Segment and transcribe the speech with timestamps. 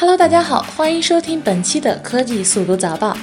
[0.00, 3.14] Hello，大家好，欢迎收听本期的科技速读早报。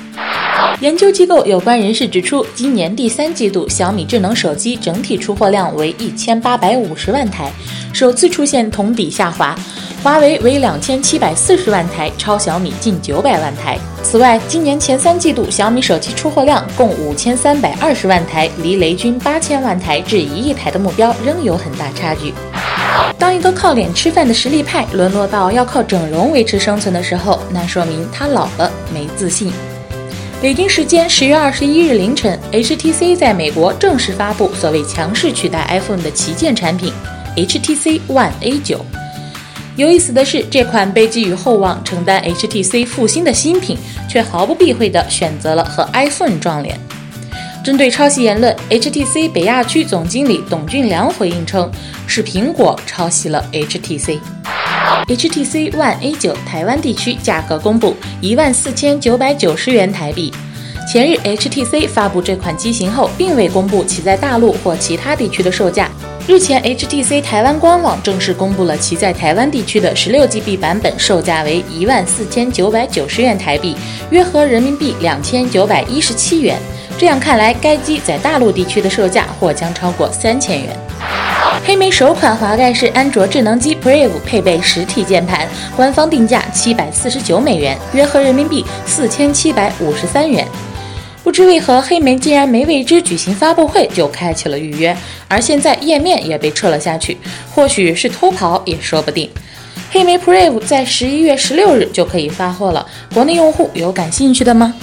[0.79, 7.52] 研究机构有关人士指出，今年第三季度小米智能手机整体出货量为一千八百五十万台，
[7.93, 9.57] 首次出现同比下滑。
[10.03, 13.75] 华为为两千七百四十万台，超小米近九百万台。
[14.03, 22.35] 此外，今年前三季度小米手机出货量共五千三百二十万台，离雷军八千万台至一亿台的目标仍有很大差距。
[23.18, 29.52] 当一个靠脸吃饭的实力派沦落到要靠整容维持生存的时候，那说明他老了，没自信。
[30.40, 36.94] 北京时间十月二十一日凌晨，HTC 在美国正式发布所谓强势取代 iPhone 的旗舰产品
[37.36, 38.77] HTC One A9。
[39.76, 43.77] 有意思的是，这款被寄予厚望、承担 HTC 复兴的新品，
[44.08, 46.80] 却毫不避讳地选择了和 iPhone 撞脸。
[47.67, 51.70] 针对抄袭言论，HTC 北亚区总经理董俊良回应称，
[52.07, 54.20] 是苹果抄袭了 HTC。
[55.05, 60.34] HTC One A9 台湾地区价格公布，一万四千九百九十元台币。
[60.90, 65.91] 前日，HTC 发布这款机型后，并未公布其在大陆或其他地区的售价。
[66.25, 73.75] 日前，HTC 台湾官网正式公布了其在台湾地区的十六 GB 版本售价为一万四千九百九十元台币，
[74.09, 76.57] 约合人民币两千九百一十七元。
[76.97, 80.75] 这样看来，该机在大陆地区的售价或将超过三千元。
[81.63, 90.47] 黑莓首款滑盖式安卓智能机 Brave 配备实体键盘，官方定价七百四十九美元，约合人民币四千七百五十三元。
[91.23, 94.95] 不知为何，黑莓竟然没为之举行发布会就开启了预约，
[95.28, 97.17] 而现在页面也被撤了下去，
[97.53, 99.29] 或许是偷跑也说不定。
[99.91, 104.73] 黑莓 Brave 在十一月十六日就可以发货了，国内用户有感兴趣的吗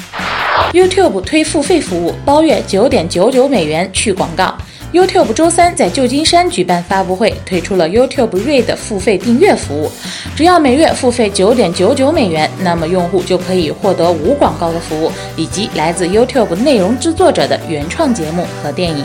[0.75, 4.53] ？YouTube 推付费服务，包月九点九九美元去广告。
[4.93, 9.91] YouTube 周三在旧金山举办发布会，推出了 YouTube Red 付费订阅服务。
[10.35, 19.05] 只要每月付费九点九九美元，那么用户就可以获得无广告的服务，以及来自 YouTube 内容制作者的原创节目和电影。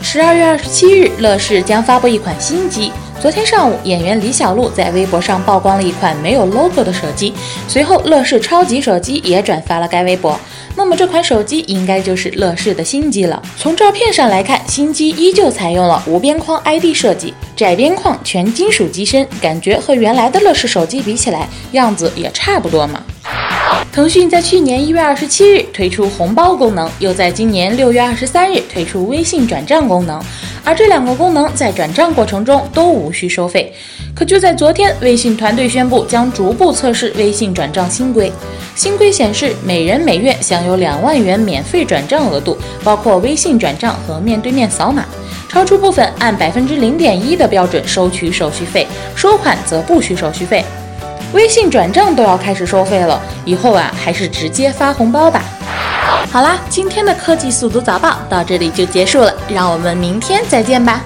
[0.00, 2.92] 十二月二十七日，乐视将发布一款新机。
[3.20, 7.32] 昨天上午，演员李小璐在微博上曝光了一款没有 logo 的手机，
[7.66, 10.38] 随后乐视超级手机也转发了该微博。
[10.76, 13.40] 那么这款手机应该就是乐视的新机了。
[13.56, 23.02] 从照片上来看，新机依旧采用了无边框 ID 设计，窄边框全金属机身，感觉和原来的乐视手机比起来，样子也差不多嘛。
[23.94, 30.20] 腾讯在去年一月二十七日推出红包功能，又在今年六月二十三日推出微信转账功能，
[30.64, 33.72] 而这两个功能在转账过程中都无需收费。
[34.12, 38.32] 可就在昨天，微信团队宣布将逐步测试微信转账新规。
[38.74, 45.04] 新规显示，每人每月享有两万元免费转账额度，包括微信转账和面对面扫码。
[45.48, 50.64] 超出部分按百分之零点一的标准收取手续费，收款则不需手续费。
[51.34, 55.42] 微信转账都要开始收费了，以后啊还是直接发红包吧。
[56.30, 61.02] 好啦，今天的科技速读早报到这里就结束了，让我们明天再见吧。